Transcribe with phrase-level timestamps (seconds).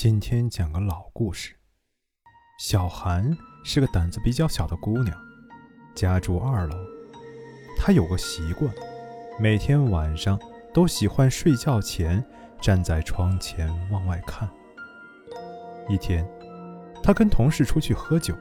[0.00, 1.56] 今天讲个老故事。
[2.60, 5.12] 小韩是个胆子比较小的姑娘，
[5.92, 6.76] 家住二楼。
[7.76, 8.72] 她有个习惯，
[9.40, 10.38] 每天晚上
[10.72, 12.24] 都喜欢睡觉前
[12.60, 14.48] 站在窗前往外看。
[15.88, 16.24] 一天，
[17.02, 18.32] 她跟同事出去喝酒，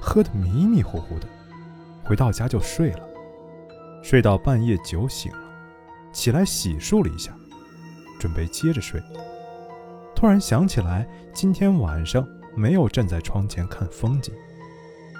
[0.00, 1.28] 喝得迷迷糊糊的，
[2.02, 3.06] 回到家就睡了。
[4.02, 5.52] 睡到半夜酒醒了，
[6.14, 7.36] 起来洗漱了一下，
[8.18, 8.98] 准备接着睡。
[10.22, 12.24] 突然想起来，今天晚上
[12.54, 14.32] 没有站在窗前看风景，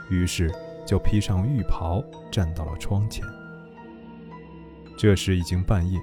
[0.08, 0.48] 于是
[0.86, 2.00] 就披上浴袍
[2.30, 3.26] 站到了窗前。
[4.96, 6.00] 这时已经半夜，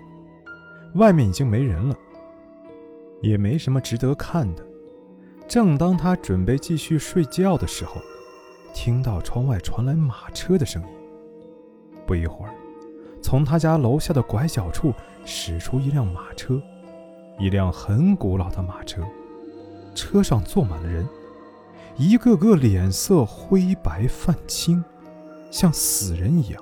[0.96, 1.96] 外面已经没人了，
[3.22, 4.68] 也没什么值得看的。
[5.48, 8.02] 正当他准备继续睡觉的时候，
[8.74, 10.90] 听到窗外传来马车的声音。
[12.06, 12.54] 不一会儿，
[13.22, 16.62] 从他家楼下的拐角处驶出一辆马车。
[17.40, 19.02] 一辆很古老的马车，
[19.96, 21.08] 车上坐满了人，
[21.96, 24.84] 一个个脸色灰白泛青，
[25.50, 26.62] 像死人一样。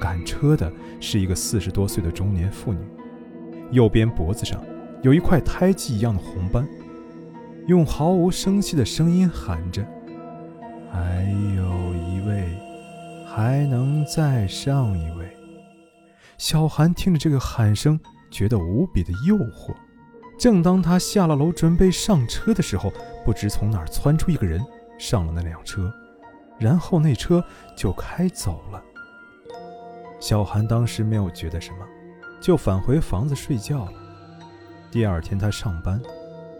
[0.00, 2.80] 赶车的是一个四十多岁的中年妇女，
[3.72, 4.58] 右边脖子上
[5.02, 6.66] 有一块胎记一样的红斑，
[7.66, 9.86] 用毫无声息的声音喊着
[10.90, 11.22] ：“还
[11.54, 12.56] 有一位，
[13.26, 15.28] 还能再上一位。”
[16.38, 18.00] 小韩听着这个喊声。
[18.30, 19.74] 觉得无比的诱惑。
[20.38, 22.92] 正当他下了楼准备上车的时候，
[23.24, 24.62] 不知从哪儿窜出一个人，
[24.98, 25.90] 上了那辆车，
[26.58, 27.42] 然后那车
[27.74, 28.82] 就开走了。
[30.20, 31.86] 小韩当时没有觉得什么，
[32.38, 33.92] 就返回房子睡觉了。
[34.90, 36.00] 第二天他上班，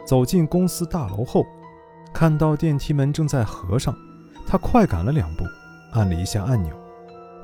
[0.07, 1.45] 走进公司大楼后，
[2.15, 3.95] 看到电梯门正在合上，
[4.47, 5.45] 他快赶了两步，
[5.93, 6.75] 按了一下按钮，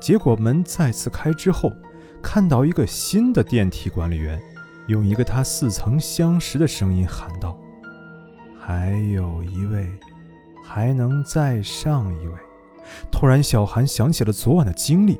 [0.01, 1.71] 结果门再次开之后。
[2.23, 4.41] 看到一个新的电梯管理员，
[4.87, 7.59] 用一个他似曾相识的声音喊道
[8.57, 9.87] ：“还有一位，
[10.63, 12.33] 还能再上一位。”
[13.11, 15.19] 突然，小韩想起了昨晚的经历，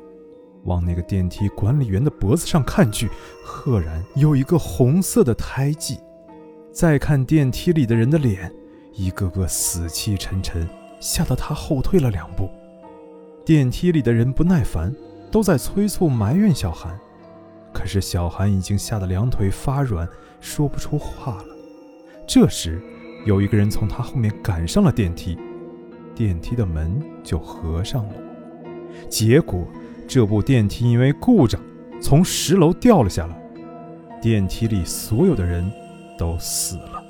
[0.64, 3.08] 往那个电梯管理员的脖子上看去，
[3.44, 5.98] 赫然有一个红色的胎记。
[6.72, 8.52] 再看电梯里的人的脸，
[8.92, 10.68] 一个个死气沉沉，
[11.00, 12.48] 吓得他后退了两步。
[13.44, 14.92] 电梯里的人不耐烦。
[15.34, 16.96] 都在催促埋怨小韩，
[17.72, 20.08] 可是小韩已经吓得两腿发软，
[20.40, 21.44] 说不出话了。
[22.24, 22.80] 这时，
[23.26, 25.36] 有一个人从他后面赶上了电梯，
[26.14, 28.12] 电梯的门就合上了。
[29.08, 29.66] 结果，
[30.06, 31.60] 这部电梯因为故障
[32.00, 33.36] 从十楼掉了下来，
[34.22, 35.68] 电梯里所有的人
[36.16, 37.03] 都死了。